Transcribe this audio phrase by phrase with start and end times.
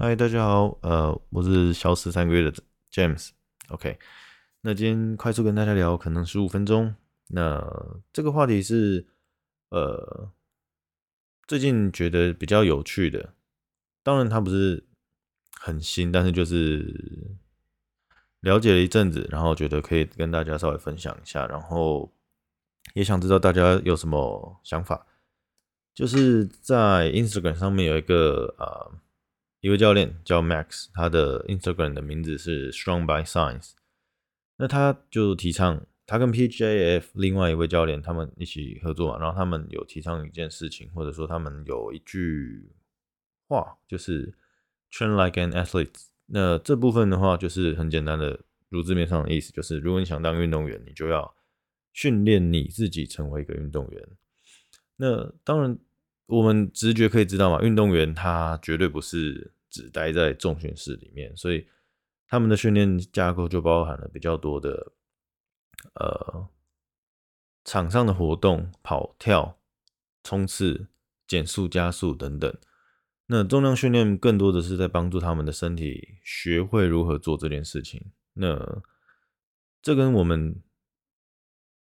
[0.00, 2.52] 嗨，大家好，呃，我是消失三个月的
[2.88, 3.30] James。
[3.70, 3.98] OK，
[4.60, 6.94] 那今天快速跟大家聊，可能十五分钟。
[7.26, 7.60] 那
[8.12, 9.08] 这个话题是，
[9.70, 10.30] 呃，
[11.48, 13.34] 最近觉得比较有趣的，
[14.04, 14.86] 当然它不是
[15.50, 17.36] 很新，但是就是
[18.38, 22.14] 了解了一阵子，然后觉得可以跟大家稍微分享一下，然后
[22.94, 25.04] 也想知道大家有什么想法。
[25.92, 28.92] 就是在 Instagram 上面有一个呃
[29.60, 33.72] 一位教练叫 Max，他的 Instagram 的名字是 Strong by Science。
[34.56, 42.70] 那他就提倡他跟 PJF 另外一位教练他们一起合作嘛，然后他们有提倡一件事情，或者说他们有一句
[43.48, 44.32] 话，就是
[44.92, 46.06] Train like an athlete。
[46.26, 48.38] 那这部分的话就是很简单的，
[48.68, 51.34] 如字面上的意思就是，如果你想当运动员，你就要
[51.92, 54.08] 训练你自己成为一个运动员。
[54.98, 55.76] 那当然。
[56.28, 59.50] 我们直觉可以知道嘛，运动员他绝对不是
[59.82, 61.66] 只待在重训室里面，所以
[62.26, 64.92] 他们的训练架构就包含了比较多的
[65.94, 66.48] 呃
[67.64, 69.60] 场上的活动，跑跳、
[70.24, 70.88] 冲刺、
[71.26, 72.58] 减速、加速等等。
[73.26, 78.10] 那重量训练更多的是在帮助他们的身体学会如何做这件事情。
[78.34, 78.82] 那
[79.80, 80.62] 这跟我们。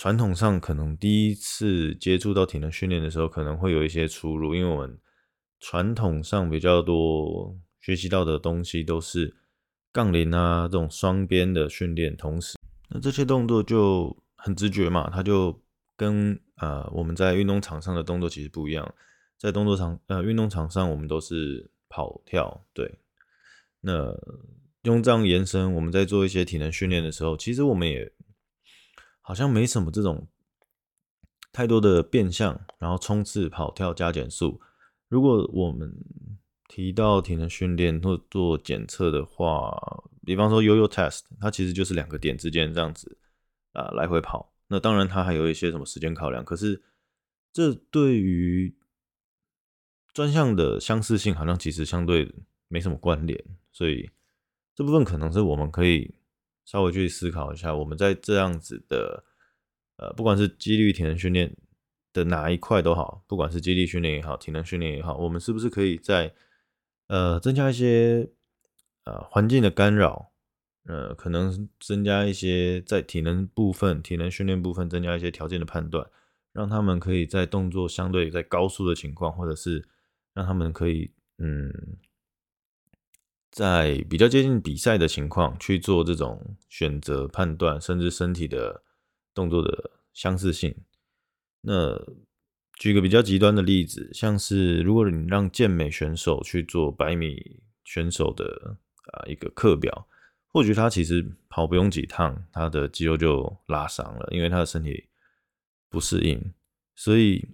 [0.00, 4.96] 传统上可能第一次接触到体能训练的时候，可能会有一些出入，因为我们
[5.58, 9.36] 传统上比较多学习到的东西都是
[9.92, 12.56] 杠铃啊这种双边的训练，同时
[12.88, 15.60] 那这些动作就很直觉嘛，它就
[15.96, 18.94] 跟呃我们在运动场上的动作其实不一样，
[19.36, 22.98] 在动作场呃运动场上我们都是跑跳，对，
[23.80, 24.14] 那
[24.82, 28.12] 用这样延伸，我们在做一些体能训练的时候，其实我们也。
[29.20, 30.26] 好像没什么这种
[31.52, 34.58] 太多的变向，然后冲刺、跑跳加减速。
[35.06, 35.94] 如果我们
[36.68, 39.76] 提到体能训练或做检测的话，
[40.24, 43.18] 比方说 Yo-Yo Test，它其实就是两个点之间这样子
[43.72, 44.52] 啊、来回跑。
[44.68, 46.80] 那当然它还有一些什么时间考量，可是
[47.52, 48.76] 这对于
[50.12, 52.32] 专项的相似性好像其实相对
[52.68, 53.42] 没什么关联，
[53.72, 54.08] 所以
[54.74, 56.14] 这部分可能是我们可以。
[56.70, 59.24] 稍微去思考一下，我们在这样子的，
[59.96, 61.56] 呃，不管是肌力体能训练
[62.12, 66.30] 的哪一块都好，不管是肌力训练也好，体能训练也好，我们是不是可以在
[67.08, 68.30] 呃增加一些
[69.04, 70.30] 呃环境的干扰，
[70.84, 76.08] 呃，可能增加一些在体能部分、体能训练部分增加一些条件的判断，
[76.52, 79.86] 让他们可以在动作相对在高速的情况，或者是
[80.32, 81.98] 让他们可以嗯。
[83.50, 88.82] 在比较接近比赛的情况去做这种选择判断，甚至身体的
[89.34, 90.76] 动作的相似性。
[91.62, 91.98] 那
[92.78, 98.76] 举个比较极端的例子，像是如果你让健美选手去做百米选手的
[99.12, 100.08] 啊一个课表，
[100.46, 105.08] 或许他其实跑不用几趟，他的肌肉就拉伤了，因为他的身体
[105.90, 106.52] 不适应，
[106.94, 107.48] 所以。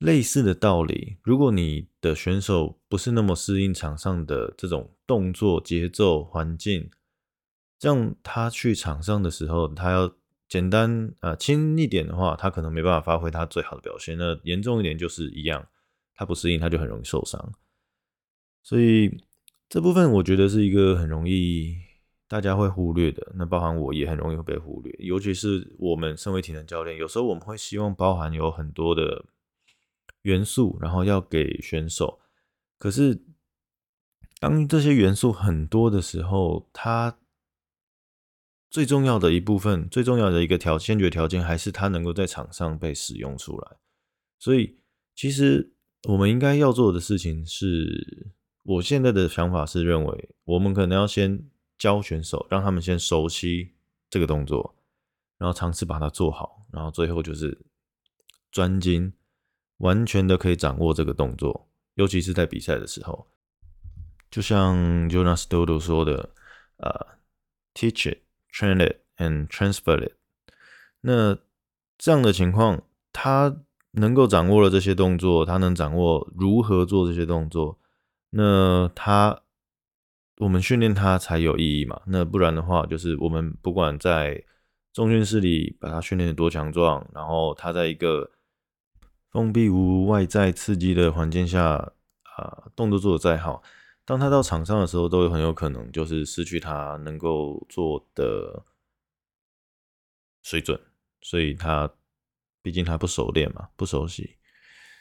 [0.00, 6.88] 类似的道理，如果你的选手不是那么适应场上的这种动作节奏环境，
[7.78, 10.10] 这样他去场上的时候，他要
[10.50, 14.18] 简单啊轻一点的话，他可能没办法发挥他最好的表现。
[14.18, 15.66] 那严重一点就是一样，
[16.14, 17.52] 他不适应，他就很容易受伤。
[18.62, 19.24] 所以
[19.70, 21.74] 这部分我觉得是一个很容易
[22.28, 29.24] 大家会忽略的，那包含我也很容易被忽略，尤其是我们身为体能教练，有时候我们会希望包含有很多的。
[30.24, 32.20] 元素，然后要给选手。
[32.76, 33.22] 可是，
[34.38, 37.16] 当这些元素很多的时候，它
[38.70, 43.76] 最重要的一部分，最重要的一个条先决条件，还是他能够在场上被使用出来。
[44.38, 44.78] 所以，
[45.14, 45.72] 其实
[46.08, 48.32] 我们应该要做的事情是，
[48.62, 51.42] 我现在的想法是认为，我们可能要先
[51.76, 53.72] 教选手，让他们先熟悉
[54.08, 54.76] 这个动作，
[55.36, 57.58] 然后尝试把它做好，然后最后就是
[58.50, 59.12] 专精。
[59.78, 63.26] 完全的可以掌握这个动作，尤其是在比赛的时候，
[64.30, 64.76] 就像
[65.08, 66.34] Jonas Dodo 说的，
[66.76, 67.06] 呃
[67.72, 68.18] ，teach it,
[68.52, 70.12] train it, and transfer it。
[71.02, 71.38] 那
[71.98, 72.82] 这样的情况，
[73.12, 73.56] 他
[73.92, 77.78] 能够掌握了这些动作，他能掌握如何做这些动作，
[78.30, 79.42] 那他
[80.38, 82.00] 我们训练他才有意义嘛？
[82.06, 84.42] 那不然的话，就是我们不管在
[84.92, 88.30] 重训室里把他训练的多强壮，然后他在一个
[89.30, 91.92] 封闭无外在刺激的环境下，
[92.36, 93.62] 啊，动作做得再好，
[94.10, 98.64] 当他到场上的时候，都很有可能就是失去他能够做的
[100.42, 100.76] 水准，
[101.22, 101.88] 所以他
[102.60, 104.36] 毕竟他不熟练嘛，不熟悉，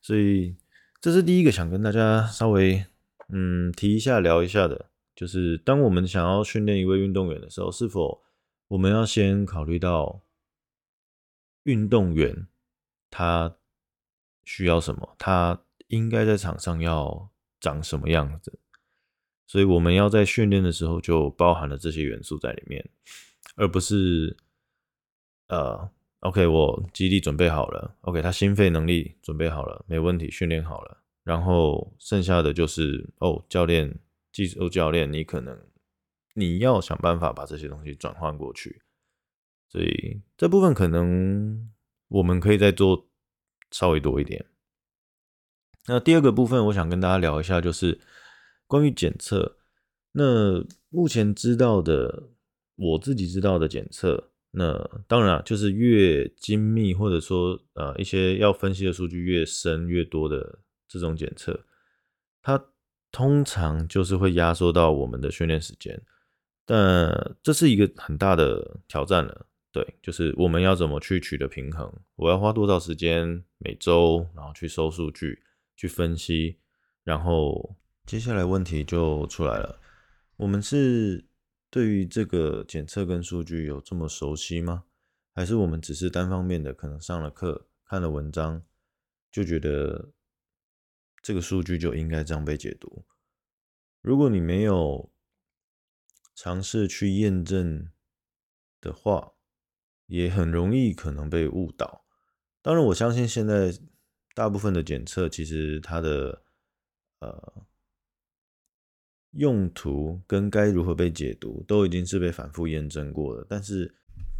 [0.00, 0.56] 所以
[1.00, 2.86] 这是第一个想跟大家稍微
[3.30, 8.22] 嗯，提一下聊一下的，就是当我们想要训练一位运动员的时候，是否
[8.68, 10.22] 我们要先考虑到
[11.64, 12.46] 运动员
[13.10, 13.56] 他
[14.44, 18.60] 需要什么，他应该在场上要长什么样子？
[19.52, 22.82] 所以我们要在训练的时候就包含了这些元素在里面，
[23.54, 24.34] 而不是
[25.48, 25.90] 呃
[26.20, 31.02] ，OK，我肌力准备好了，OK，他心肺能力准备好了，没问题，训练好了。
[31.22, 33.94] 然后剩下的就是哦，教练、
[34.32, 35.60] 技术教练，你可能
[36.32, 38.80] 你要想办法把这些东西转换过去，
[39.68, 41.70] 所以这部分可能
[42.08, 43.06] 我们可以再做
[43.70, 44.46] 稍微多一点。
[45.88, 48.00] 那第二个部分，我想跟大家聊一下，就是
[48.72, 49.58] 关于检测。
[50.12, 52.30] 那目前知道的，
[52.76, 60.60] 我自己知道的检测，那当然就是越精密，或者说呃一些要分析的数据越深越多的。
[60.92, 61.58] 这种检测，
[62.42, 62.62] 它
[63.10, 65.98] 通常就是会压缩到我们的训练时间，
[66.66, 69.46] 但这是一个很大的挑战了。
[69.72, 71.90] 对，就是我们要怎么去取得平衡？
[72.16, 75.42] 我要花多少时间每周，然后去收数据、
[75.78, 76.58] 去分析，
[77.04, 77.74] 然后
[78.06, 79.80] 接下来问题就出来了：
[80.36, 81.24] 我们是
[81.70, 84.84] 对于这个检测跟数据有这么熟悉吗？
[85.34, 88.62] 还是我们只是单方面的可能上了课、看了文章
[89.30, 90.12] 就觉得？
[91.24, 93.04] 这个数据就应该这样被解读。
[94.00, 95.12] 如果你没有
[96.34, 97.92] 尝试去验证
[98.80, 99.34] 的话，
[100.06, 102.04] 也很容易可能被误导。
[102.60, 103.72] 当然，我相信现在
[104.34, 106.42] 大部分的检测其实它的
[107.20, 107.64] 呃
[109.32, 113.46] 用途跟该如何被解读都已经是被反复验证过了。
[113.48, 113.94] 但是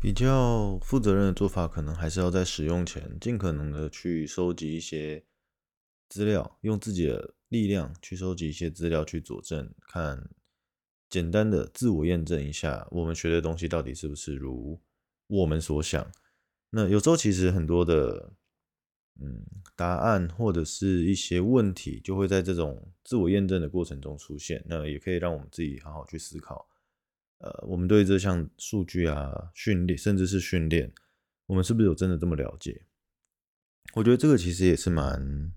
[0.00, 5.24] 比较负责任的做法，可能还是要在使用前尽可能的去收集一些。
[6.10, 10.30] 资料，用自己的力量去收集一些资料去佐证，看
[11.10, 14.80] 简单的自我验证一下，我们学的东西到底是不是如
[15.26, 16.10] 我们所想。
[16.70, 18.32] 那有时候其实很多的
[19.20, 19.44] 嗯
[19.76, 24.64] 答案或者是一些问题，就会在这种自我验证的过程中出现。
[24.66, 26.68] 那也可以让我们自己好好去思考，
[27.38, 30.92] 呃，我们对这项数据啊、训练，甚至是训练，
[31.46, 32.86] 我们是不是有真的这么了解？
[33.94, 35.52] 我觉得这个其实也是蛮。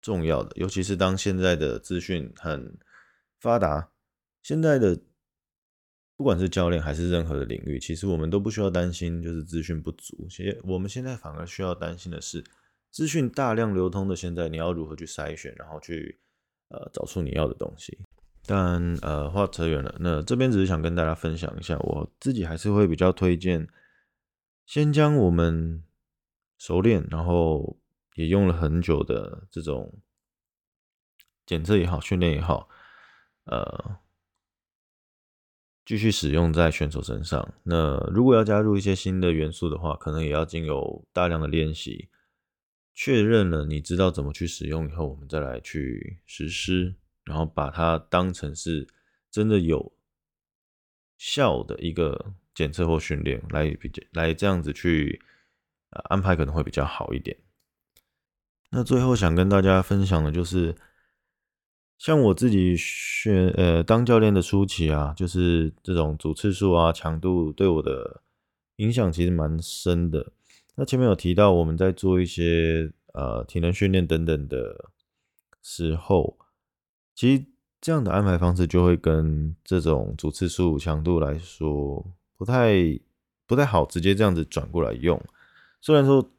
[0.00, 2.76] 重要的，尤其是当现在的资讯很
[3.40, 3.90] 发达，
[4.42, 5.00] 现在的
[6.16, 10.26] 不管是教练还是任何的领域，其实我们都不需要担心就是资讯不足。
[10.28, 12.44] 其实我们现在反而需要担心的是，
[12.90, 16.20] 资讯大量流通的现在，你要如何去筛选，然后去
[16.68, 17.98] 呃找出你要的东西。
[18.46, 23.68] 但呃话扯远了，那这边只是想跟大家分享一下，我自己还是会比较推荐，
[24.66, 25.82] 先将我们
[26.58, 27.78] 熟练，然后。
[28.16, 29.92] 也用了很久的这种
[31.44, 32.68] 检测也好，训练也好，
[33.46, 33.98] 呃，
[35.84, 37.54] 继续使用在选手身上。
[37.64, 42.08] 那如果要加入一些新的元素的话，可能也要经由大量的练习，
[42.94, 46.94] 确认了你知道怎么去使用以后，我们再来去实施，
[47.24, 48.88] 然后把它当成是
[49.30, 49.92] 真的有
[51.18, 55.20] 效的一个检测或训练来比，来这样子去
[55.90, 57.36] 呃安排，可能会比较好一点。
[58.70, 60.74] 那最后想跟大家分享的就是，
[61.98, 68.20] 像我自己选呃当教练的初期啊，就是这种组次数啊、强度对我的
[68.76, 70.32] 影响其实蛮深的。
[70.74, 74.90] 那前面有提到我们在做一些呃体能训练等等的
[75.62, 76.36] 时候，
[77.14, 77.44] 其实
[77.80, 82.04] 这样的安排方式就会跟这种组次数、强度来说
[82.36, 82.74] 不太
[83.46, 85.20] 不太好，直接这样子转过来用。
[85.80, 86.30] 虽然说。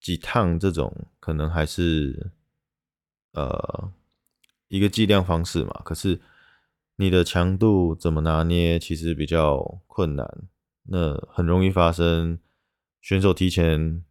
[0.00, 2.30] 几趟这种可能还是
[3.32, 3.92] 呃
[4.68, 6.20] 一个计量方式嘛，可是
[6.96, 10.48] 你的强度怎么拿捏，其实比较困难，
[10.84, 12.38] 那很容易发生
[13.00, 14.04] 选手提前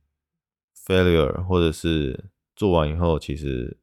[0.85, 3.77] failure，或者是做完以后，其实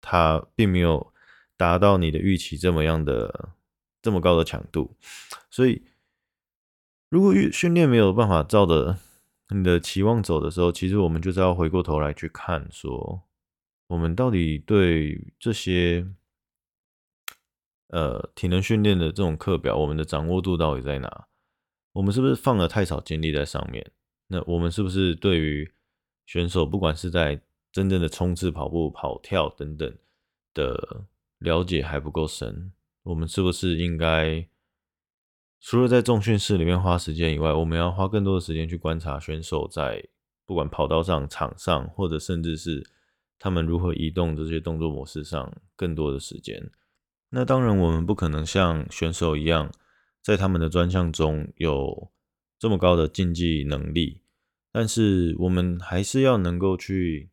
[0.00, 1.12] 他并没有
[1.56, 3.50] 达到你的预期这么样的
[4.00, 4.96] 这么高的强度，
[5.50, 5.82] 所以
[7.08, 8.98] 如果训训练没有办法照着。
[9.50, 13.22] 你的期望走的时候，其实我们就是要回过头来去看，说
[13.86, 16.06] 我们到底对这些
[17.88, 21.26] 呃体能训练的这种课表，我们的掌握度到底在哪？
[21.92, 23.92] 我们是不是放了太少精力在上面？
[24.28, 25.72] 那我们是不是对于
[26.26, 29.96] 选手，不管是在真正的冲刺、跑步、跑跳等等
[30.54, 31.04] 的
[31.38, 32.72] 了解还不够深？
[33.02, 34.48] 我们是不是应该？
[35.60, 40.06] 除了在重训室里面花时间以外，我们要花更多的时间去观察选手在
[40.44, 42.86] 不管跑道上、场上，或者甚至是
[43.38, 46.70] 他们如何移动这些动作模式上更多的时间。
[47.30, 49.72] 那当然，我们不可能像选手一样，
[50.22, 52.10] 在他们的专项中有
[52.58, 54.22] 这么高的竞技能力，
[54.70, 57.30] 但是我们还是要能够去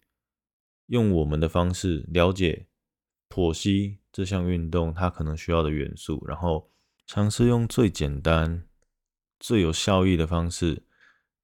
[0.88, 2.65] 用我们的方式了解、
[3.29, 6.70] 剖析这项运动它可能需要的元素，然后
[7.05, 8.65] 尝试用最简单、
[9.39, 10.84] 最有效益的方式。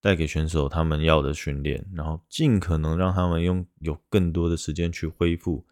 [0.07, 5.67] 带给选手他们要的训练，然后尽可能让他们用有更多的时间去恢复。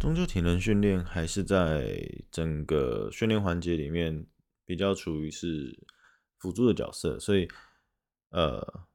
[0.00, 4.24] 终究体能训练还是在整个训练环节里面
[4.64, 5.78] 比较处于是
[6.38, 7.46] 辅助的角色，所以
[8.30, 8.86] 呃，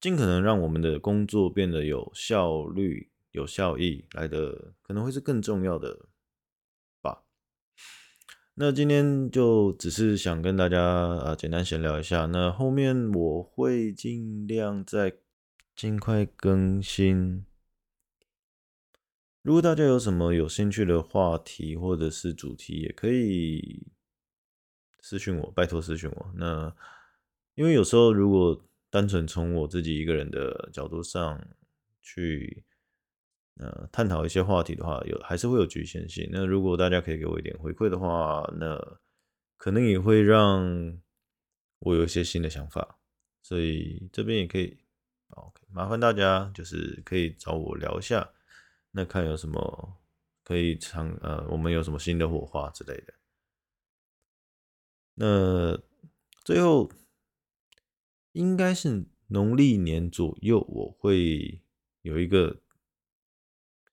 [0.00, 6.06] 尽可能让我们的工作变得有效率、有效益，来的可能会是更重要的。
[8.54, 15.14] 那今天就只是想跟大家啊简单闲聊一下，那后面我会尽量再
[15.74, 17.46] 尽快更新。
[19.40, 23.86] 如果大家有什么有兴趣的话题或者是主题，也可以
[25.00, 26.32] 私讯我，拜托私讯我。
[26.36, 26.74] 那
[27.54, 31.42] 因为有时候如果单纯从我自己一个人的角度上
[32.02, 32.64] 去。
[33.58, 36.26] 呃，探讨一些话题的话，有还是会有局限性。
[36.32, 38.98] 那如果大家可以给我一点回馈的话，那
[39.58, 40.98] 可能也会让
[41.80, 42.98] 我有一些新的想法。
[43.42, 44.78] 所以这边也可以
[45.28, 48.32] ，OK，麻烦大家就是可以找我聊一下，
[48.92, 50.00] 那看有什么
[50.42, 53.14] 可以尝，呃，我们有什么新的火花之类的。
[55.14, 55.78] 那
[56.42, 56.90] 最后
[58.32, 61.60] 应该是农历年左右，我会
[62.00, 62.61] 有一个。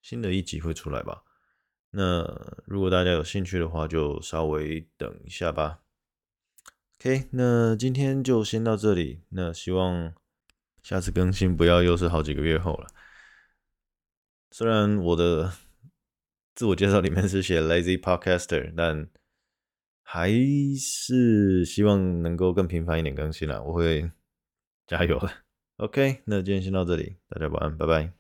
[0.02, 1.24] 新的一集会出来吧？
[1.92, 2.24] 那
[2.66, 5.82] 如果大家有兴趣的话，就稍微等一下吧。
[7.00, 9.24] OK，那今天就先到这里。
[9.30, 10.14] 那希望
[10.84, 12.88] 下次更新不要又是好几个月后了。
[14.52, 15.52] 虽然我的
[16.54, 19.10] 自我介绍里面是写 Lazy Podcaster，但
[20.04, 20.30] 还
[20.78, 23.62] 是希望能够更频繁一点更新啦。
[23.62, 24.12] 我会
[24.86, 25.32] 加油的。
[25.78, 28.19] OK，那今天先到这里，大家晚安，拜拜。